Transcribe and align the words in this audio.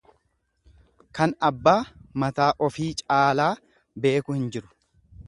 Kan 1.19 1.35
abbaa 1.49 1.75
mataa 2.23 2.49
ofii 2.69 2.89
caalaa 3.03 3.51
beeku 4.07 4.39
hin 4.39 4.49
jiru. 4.57 4.73